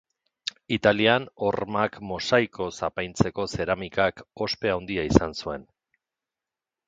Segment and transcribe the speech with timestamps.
[0.77, 5.69] Italian hormak mosaikoz apaintzeko zeramikak ospe handia izan zuen